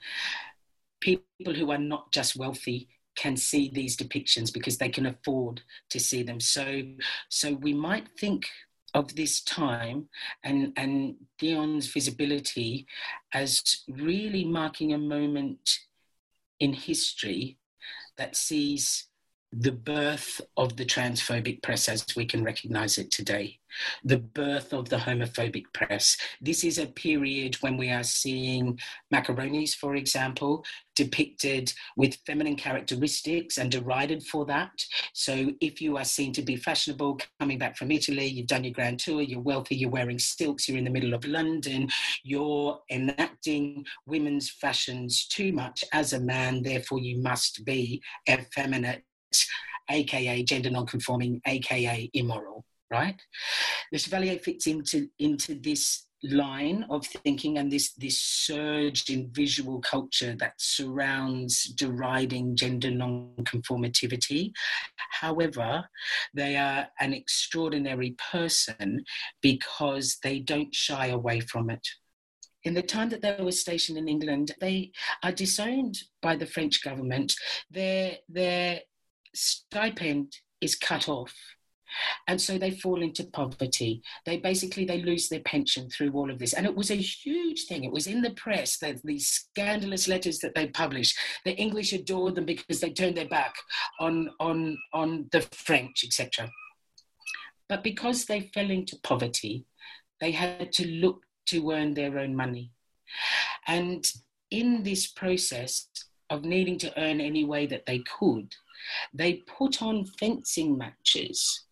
[1.01, 5.99] People who are not just wealthy can see these depictions because they can afford to
[5.99, 6.39] see them.
[6.39, 6.83] So,
[7.29, 8.47] so we might think
[8.95, 10.09] of this time
[10.43, 12.87] and, and D'Eon's visibility
[13.35, 15.81] as really marking a moment
[16.61, 17.59] in history
[18.17, 19.09] that sees
[19.59, 23.59] the birth of the transphobic press as we can recognize it today,
[24.05, 26.17] the birth of the homophobic press.
[26.43, 28.79] This is a period when we are seeing
[29.13, 30.63] macaronis, for example,
[30.95, 34.73] depicted with feminine characteristics and derided for that.
[35.15, 38.75] So if you are seen to be fashionable coming back from Italy, you've done your
[38.75, 41.89] grand tour, you're wealthy, you're wearing silks, you're in the middle of London,
[42.25, 49.03] you're enacting women's fashions too much as a man, therefore you must be effeminate
[49.91, 53.21] aka gender non-conforming, aka immoral, right?
[53.93, 59.81] the Chevalier fits into into this line of thinking and this this surge in visual
[59.81, 64.51] culture that surrounds deriding gender non-conformativity
[64.97, 65.85] however
[66.33, 69.05] they are an extraordinary person
[69.43, 71.87] because they don't shy away from it
[72.65, 74.91] in the time that they were stationed in England, they
[75.23, 77.33] are disowned by the French government.
[77.71, 78.81] Their, their
[79.37, 81.35] stipend is cut off.
[82.27, 84.03] And so they fall into poverty.
[84.27, 86.53] They basically they lose their pension through all of this.
[86.53, 87.85] And it was a huge thing.
[87.85, 91.17] It was in the press that these scandalous letters that they published.
[91.45, 93.55] The english adored them because they turned their back
[94.01, 96.51] on on on the french etc
[97.69, 99.65] but because they fell into poverty
[100.21, 102.71] they had to look to earn their own money.
[103.67, 104.05] And
[104.51, 105.89] in this process
[106.31, 108.55] of needing to earn any way that they could
[109.13, 111.67] they put on fencing matches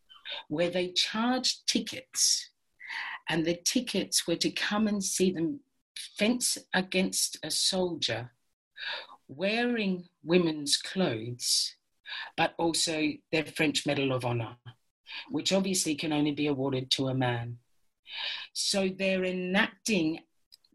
[0.49, 2.51] where they charged tickets,
[3.29, 5.61] and the tickets were to come and see them
[6.19, 8.31] fence against a soldier
[9.29, 11.75] wearing women's clothes,
[12.37, 14.57] but also their French Medal of Honor,
[15.31, 17.59] which obviously can only be awarded to a man.
[18.53, 20.21] So they're enacting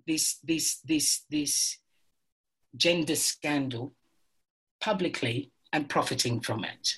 [0.08, 1.78] this, this, this, this
[2.76, 3.94] gender scandal
[4.82, 6.96] publicly and profiting from it.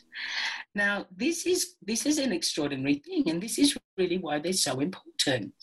[0.74, 4.80] Now, this is this is an extraordinary thing, and this is really why they're so
[4.80, 5.53] important,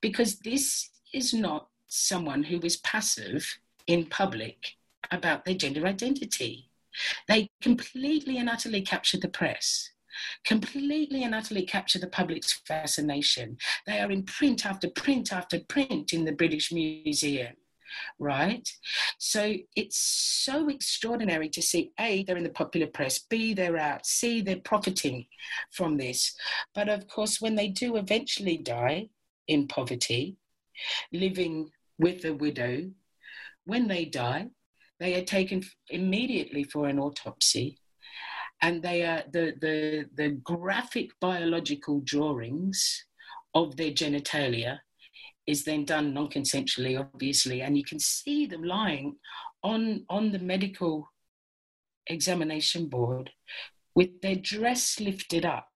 [0.00, 4.76] because this is not someone who is passive in public
[5.10, 6.70] about their gender identity.
[7.28, 9.90] They completely and utterly capture the press
[10.44, 13.56] completely and utterly capture the public's fascination.
[13.86, 17.54] They are in print after print after print in the British Museum
[18.18, 18.68] right?
[19.18, 24.06] So it's so extraordinary to see A, they're in the popular press, B, they're out,
[24.06, 25.26] C, they're profiting
[25.72, 26.34] from this.
[26.74, 29.08] But of course, when they do eventually die
[29.46, 30.36] in poverty,
[31.12, 32.90] living with a widow,
[33.64, 34.48] when they die,
[35.00, 37.78] they are taken immediately for an autopsy
[38.62, 43.04] and they are the, the, the graphic biological drawings
[43.54, 44.78] of their genitalia
[45.48, 49.16] is then done non-consensually, obviously, and you can see them lying
[49.64, 51.08] on on the medical
[52.06, 53.30] examination board
[53.94, 55.68] with their dress lifted up.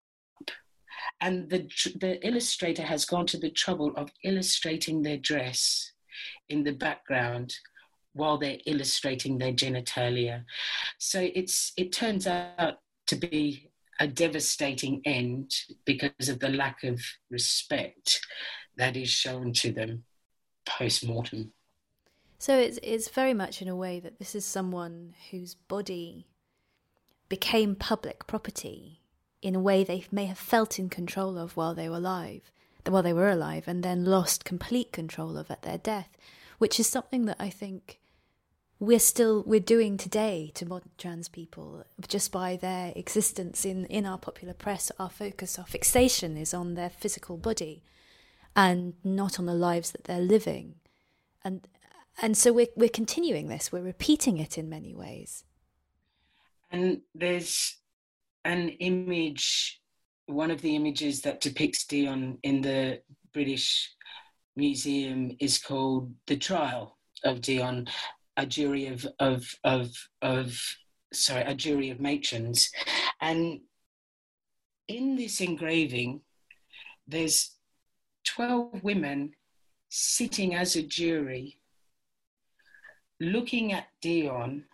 [1.20, 1.60] And the
[1.98, 5.92] the illustrator has gone to the trouble of illustrating their dress
[6.50, 7.54] in the background
[8.12, 10.44] while they're illustrating their genitalia.
[10.98, 12.74] So it's it turns out
[13.06, 13.70] to be
[14.00, 15.50] a devastating end
[15.86, 17.00] because of the lack of
[17.30, 18.20] respect
[18.76, 20.04] that is shown to them
[20.64, 21.52] post mortem.
[22.38, 26.26] So it's it's very much in a way that this is someone whose body
[27.28, 29.00] became public property
[29.40, 32.50] in a way they may have felt in control of while they were alive,
[32.86, 36.10] while they were alive, and then lost complete control of at their death,
[36.58, 38.00] which is something that I think
[38.78, 44.04] we're still we're doing today to modern trans people just by their existence in in
[44.04, 44.90] our popular press.
[44.98, 47.84] Our focus, our fixation is on their physical body
[48.54, 50.76] and not on the lives that they're living.
[51.44, 51.66] And
[52.20, 55.44] and so we're we're continuing this, we're repeating it in many ways.
[56.70, 57.76] And there's
[58.44, 59.80] an image,
[60.26, 63.00] one of the images that depicts d'Eon in the
[63.32, 63.94] British
[64.56, 67.88] Museum is called The Trial of d'Eon,
[68.36, 69.90] a jury of of of
[70.20, 70.58] of
[71.12, 72.70] sorry, a jury of matrons.
[73.20, 73.60] And
[74.88, 76.20] in this engraving,
[77.06, 77.51] there's
[78.24, 79.34] 12 women
[79.88, 81.58] sitting as a jury
[83.20, 84.64] looking at d'Eon,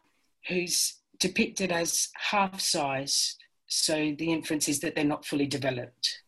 [0.49, 3.37] who's depicted as half sized.
[3.67, 6.23] So the inference is that they're not fully developed.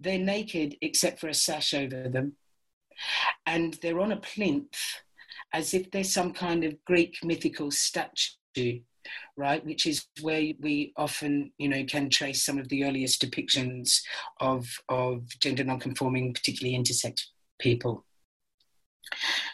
[0.00, 2.36] They're naked except for a sash over them.
[3.46, 4.78] And they're on a plinth
[5.52, 8.80] as if they're some kind of Greek mythical statue
[9.36, 9.64] right?
[9.64, 14.00] Which is where we often, you know, can trace some of the earliest depictions
[14.40, 17.22] of of gender non-conforming, particularly intersex
[17.58, 18.04] people.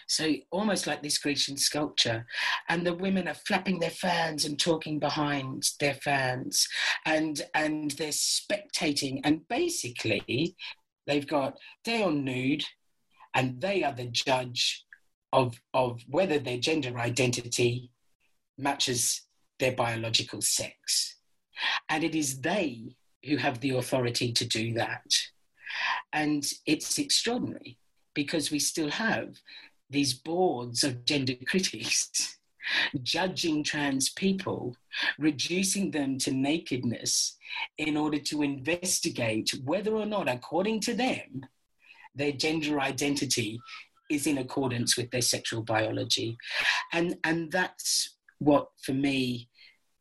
[0.06, 2.26] So almost like this Grecian sculpture,
[2.68, 6.66] and the women are flapping their fans and talking behind their fans,
[7.04, 10.56] and and they're spectating, and basically
[11.06, 12.64] they've got they are nude,
[13.34, 14.84] and they are the judge
[15.32, 17.90] of of whether their gender identity
[18.56, 19.27] matches
[19.58, 21.16] their biological sex.
[21.88, 25.12] And it is they who have the authority to do that.
[26.12, 27.78] And it's extraordinary
[28.14, 29.36] because we still have
[29.90, 32.38] these boards of gender critics
[33.02, 34.76] judging trans people,
[35.18, 37.36] reducing them to nakedness
[37.78, 41.46] in order to investigate whether or not, according to them,
[42.14, 43.60] their gender identity
[44.10, 46.36] is in accordance with their sexual biology.
[46.92, 49.47] And, and that's what, for me,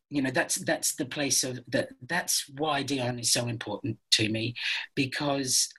[0.10, 4.30] you know that's that's the place of that that's why d'Eon is so important to
[4.30, 4.56] me
[4.96, 5.70] because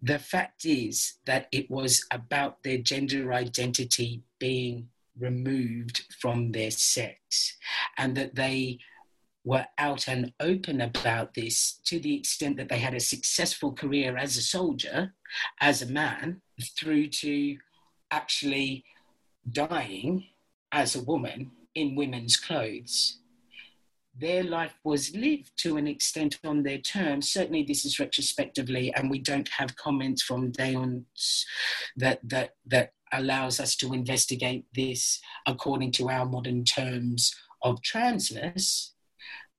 [0.00, 4.88] the fact is that it was about their gender identity being
[5.18, 7.56] removed from their sex
[7.98, 8.78] and that they
[9.44, 14.16] were out and open about this to the extent that they had a successful career
[14.16, 15.12] as a soldier,
[15.60, 16.40] as a man,
[16.78, 17.56] through to
[18.10, 18.84] actually
[19.50, 20.24] dying
[20.70, 23.18] as a woman in women's clothes
[24.18, 27.32] their life was lived to an extent on their terms.
[27.32, 31.46] Certainly, this is retrospectively, and we don't have comments from d'Eon's
[31.96, 38.90] that that that allows us to investigate this according to our modern terms of transness.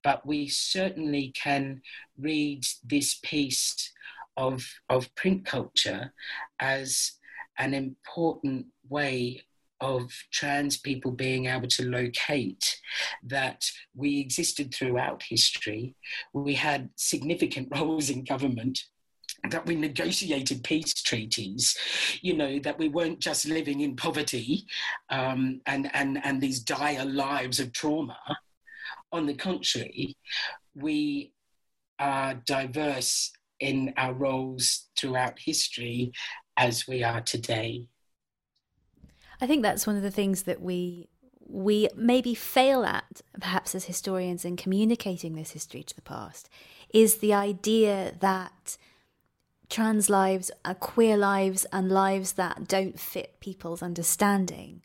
[0.02, 1.80] But we certainly can
[2.18, 3.92] read this piece
[4.36, 6.12] of, of print culture
[6.60, 7.12] as
[7.58, 9.42] an important way
[9.84, 12.80] of trans people being able to locate
[13.22, 15.94] that we existed throughout history.
[16.32, 18.84] We had significant roles in government
[19.50, 21.76] that we negotiated peace treaties,
[22.22, 24.64] you know, that we weren't just living in poverty
[25.10, 28.16] um, and, and, and these dire lives of trauma.
[29.12, 30.16] On the contrary,
[30.74, 31.32] we
[31.98, 36.12] are diverse in our roles throughout history
[36.56, 37.84] as we are today.
[39.40, 41.08] I think that's one of the things that we
[41.46, 46.48] we maybe fail at, perhaps as historians, in communicating this history to the past,
[46.92, 48.76] is the idea that
[49.68, 54.82] trans lives, uh, queer lives, and lives that don't fit people's understanding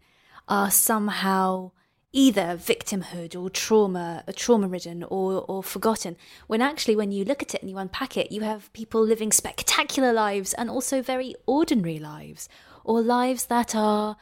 [0.48, 1.72] are somehow
[2.12, 6.18] either victimhood or trauma, uh, trauma ridden or, or forgotten.
[6.48, 9.32] When actually, when you look at it and you unpack it, you have people living
[9.32, 12.50] spectacular lives and also very ordinary lives,
[12.84, 14.18] or lives that are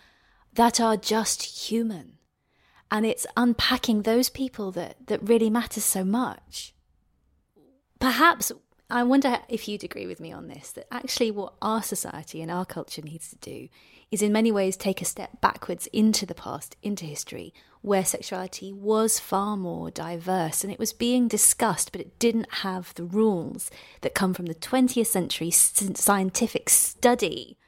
[0.58, 2.14] that are just human.
[2.90, 6.74] And it's unpacking those people that, that really matters so much.
[8.00, 8.52] Perhaps,
[8.90, 12.50] I wonder if you'd agree with me on this that actually what our society and
[12.50, 13.68] our culture needs to do
[14.10, 18.74] is in many ways take a step backwards into the past, into history, where sexuality
[18.74, 23.70] was far more diverse and it was being discussed, but it didn't have the rules
[24.02, 27.60] that come from the 20th century scientific study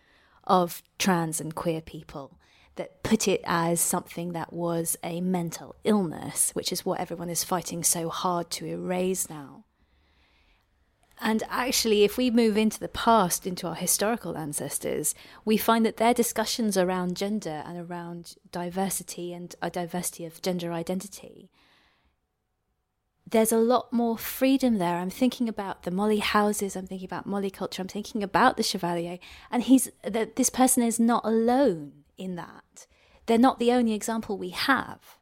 [0.45, 2.38] of trans and queer people
[2.79, 7.43] that put it as something that was a mental illness, which is what everyone is
[7.43, 9.65] fighting so hard to erase now.
[11.21, 15.13] And actually, if we move into the past, into our historical ancestors,
[15.43, 20.71] we find that their discussions around gender and around diversity and a diversity of gender
[20.71, 21.51] identity,
[23.29, 24.95] there's a lot more freedom there.
[24.95, 28.63] I'm thinking about the Molly houses, I'm thinking about Molly culture, I'm thinking about the
[28.63, 29.19] Chevalier,
[29.51, 32.87] and he's that this person is not alone in that.
[33.25, 35.17] They're not the only example we have.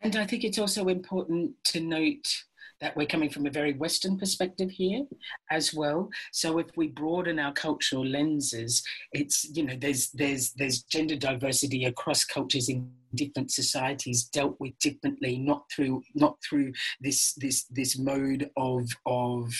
[0.00, 2.44] And I think it's also important to note
[2.80, 5.04] that we're coming from a very Western perspective here
[5.50, 6.08] as well.
[6.32, 11.84] So if we broaden our cultural lenses, it's you know there's there's there's gender diversity
[11.86, 17.98] across cultures in different societies dealt with differently, not through not through this this this
[17.98, 19.52] mode of of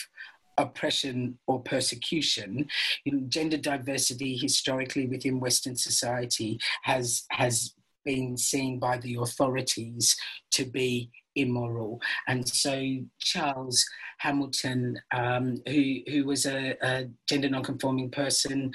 [0.59, 2.67] oppression or persecution.
[3.05, 10.17] You know, gender diversity historically within Western society has has been seen by the authorities
[10.53, 12.01] to be immoral.
[12.27, 12.83] And so
[13.21, 13.85] Charles
[14.19, 18.73] Hamilton, um, who who was a, a gender nonconforming person,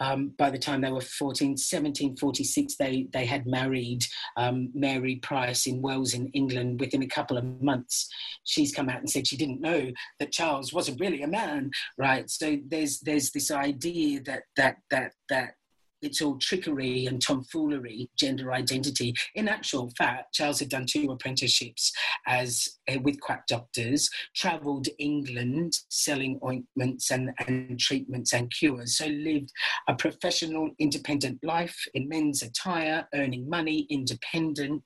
[0.00, 4.04] um, by the time they were 14, 1746, they, they had married
[4.36, 8.08] um, Mary Price in Wells in England within a couple of months.
[8.44, 12.28] She's come out and said she didn't know that Charles wasn't really a man, right?
[12.30, 15.54] So there's there's this idea that that that that
[16.02, 19.14] it's all trickery and tomfoolery, gender identity.
[19.34, 21.92] In actual fact, Charles had done two apprenticeships
[22.26, 28.96] as uh, with quack doctors, travelled England selling ointments and, and treatments and cures.
[28.96, 29.52] So lived
[29.88, 34.84] a professional, independent life in men's attire, earning money, independent.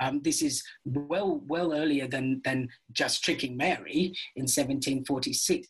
[0.00, 5.68] Um, this is well well earlier than than just tricking Mary in 1746.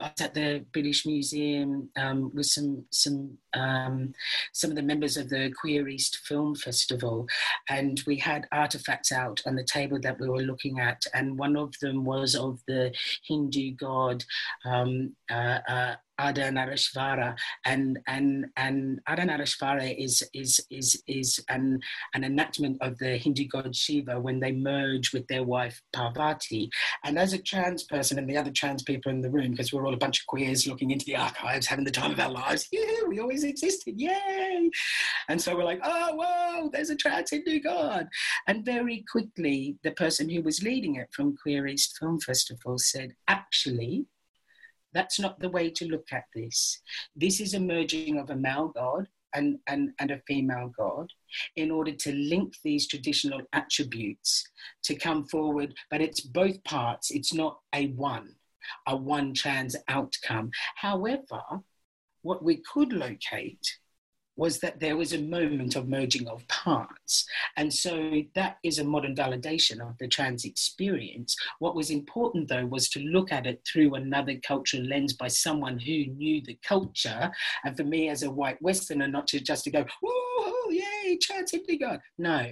[0.00, 4.14] I was at the British Museum um, with some some um,
[4.52, 7.26] some of the members of the Queer East Film Festival,
[7.68, 11.56] and we had artifacts out on the table that we were looking at, and one
[11.56, 12.94] of them was of the
[13.26, 14.24] Hindu god
[14.64, 21.80] um, uh, uh, Ardhanarishvara, and and and Ardhanarishvara is is is is an
[22.14, 26.70] an enactment of the Hindu god Shiva when they merge with their wife Parvati.
[27.04, 29.86] And as a trans person and the other trans people in the room, because we're
[29.86, 32.68] all a bunch of queers looking into the archives, having the time of our lives,
[32.72, 34.70] yeah, we always existed, yay!
[35.28, 38.08] And so we're like, oh whoa, there's a trans Hindu god.
[38.46, 43.14] And very quickly, the person who was leading it from Queer East Film Festival said,
[43.28, 44.06] actually
[44.92, 46.80] that's not the way to look at this.
[47.14, 51.10] This is a merging of a male god and, and, and a female god
[51.56, 54.44] in order to link these traditional attributes
[54.84, 58.34] to come forward, but it's both parts, it's not a one,
[58.86, 60.50] a one trans outcome.
[60.76, 61.42] However,
[62.22, 63.78] what we could locate
[64.38, 67.26] was that there was a moment of merging of parts.
[67.56, 71.36] And so that is a modern validation of the trans experience.
[71.58, 75.78] What was important, though, was to look at it through another cultural lens by someone
[75.78, 77.30] who knew the culture.
[77.64, 81.52] And for me, as a white Westerner, not to just to go, oh, yay, trans
[81.80, 82.00] God.
[82.16, 82.46] No,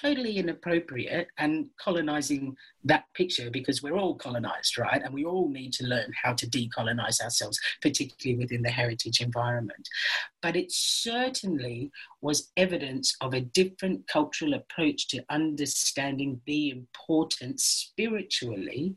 [0.00, 5.02] totally inappropriate and colonizing that picture because we're all colonized, right?
[5.02, 9.88] And we all need to learn how to decolonize ourselves, particularly within the heritage environment.
[10.40, 11.90] But it certainly
[12.20, 18.96] was evidence of a different cultural approach to understanding the importance spiritually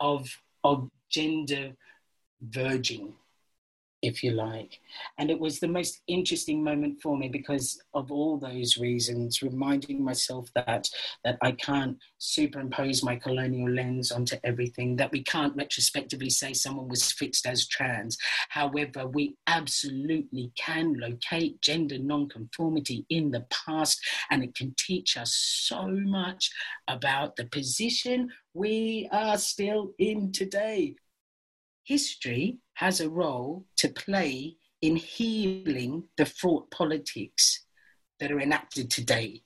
[0.00, 0.28] of,
[0.62, 1.72] of gender
[2.42, 3.14] verging
[4.04, 4.80] if you like.
[5.18, 10.04] And it was the most interesting moment for me because of all those reasons, reminding
[10.04, 10.88] myself that
[11.24, 16.88] that I can't superimpose my colonial lens onto everything, that we can't retrospectively say someone
[16.88, 18.18] was fixed as trans.
[18.50, 24.00] However, we absolutely can locate gender nonconformity in the past,
[24.30, 26.50] and it can teach us so much
[26.88, 30.94] about the position we are still in today
[31.84, 37.64] history has a role to play in healing the fraught politics
[38.18, 39.42] that are enacted today.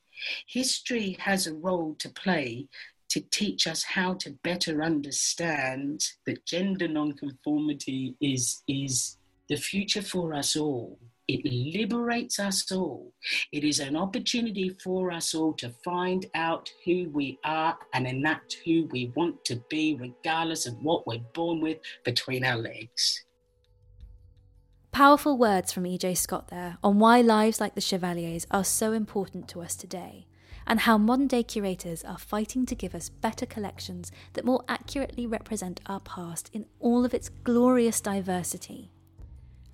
[0.47, 2.69] History has a role to play
[3.11, 9.17] to teach us how to better understand that gender nonconformity is, is
[9.49, 10.99] the future for us all.
[11.29, 13.13] It liberates us all.
[13.53, 18.57] It is an opportunity for us all to find out who we are and enact
[18.65, 23.27] who we want to be, regardless of what we're born with between our legs.
[24.91, 26.15] Powerful words from E.J.
[26.15, 30.27] Scott there on why lives like the Chevaliers are so important to us today,
[30.67, 35.27] and how modern day curators are fighting to give us better collections that more accurately
[35.27, 38.91] represent our past in all of its glorious diversity.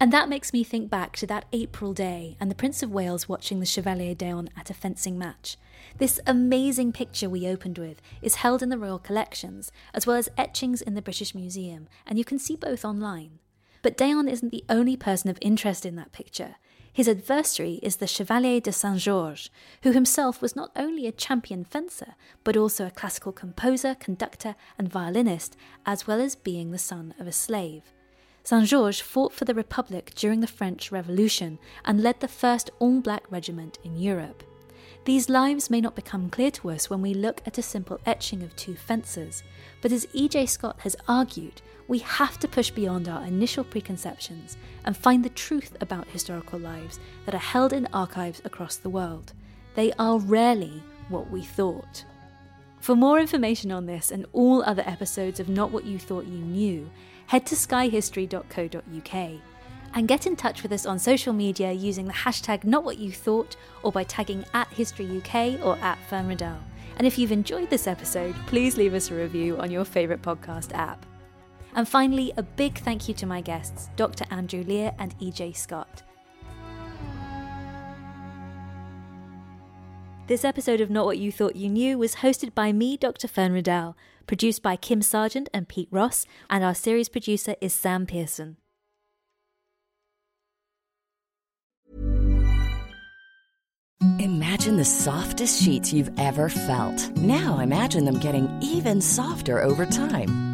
[0.00, 3.28] And that makes me think back to that April day and the Prince of Wales
[3.28, 5.56] watching the Chevalier d'Eon at a fencing match.
[5.98, 10.28] This amazing picture we opened with is held in the Royal Collections, as well as
[10.36, 13.38] etchings in the British Museum, and you can see both online.
[13.82, 16.56] But d'Eon isn't the only person of interest in that picture.
[16.92, 19.50] His adversary is the Chevalier de Saint Georges,
[19.82, 22.14] who himself was not only a champion fencer,
[22.44, 27.26] but also a classical composer, conductor, and violinist, as well as being the son of
[27.26, 27.93] a slave.
[28.46, 33.00] Saint Georges fought for the Republic during the French Revolution and led the first all
[33.00, 34.42] black regiment in Europe.
[35.06, 38.42] These lives may not become clear to us when we look at a simple etching
[38.42, 39.42] of two fences,
[39.80, 40.44] but as E.J.
[40.44, 45.74] Scott has argued, we have to push beyond our initial preconceptions and find the truth
[45.80, 49.32] about historical lives that are held in archives across the world.
[49.74, 52.04] They are rarely what we thought.
[52.80, 56.38] For more information on this and all other episodes of Not What You Thought You
[56.38, 56.90] Knew,
[57.26, 59.40] head to skyhistory.co.uk
[59.94, 64.04] and get in touch with us on social media using the hashtag NotWhatYouThought or by
[64.04, 66.58] tagging at HistoryUK or at Fern Riddell.
[66.96, 70.72] And if you've enjoyed this episode, please leave us a review on your favourite podcast
[70.74, 71.06] app.
[71.74, 74.24] And finally, a big thank you to my guests, Dr.
[74.30, 76.02] Andrew Lear and EJ Scott.
[80.26, 83.28] This episode of Not What You Thought You Knew was hosted by me, Dr.
[83.28, 83.96] Fern Riddell
[84.26, 88.56] produced by Kim Sargent and Pete Ross, and our series producer is Sam Pearson.
[94.18, 97.10] Imagine the softest sheets you've ever felt.
[97.16, 100.53] Now imagine them getting even softer over time.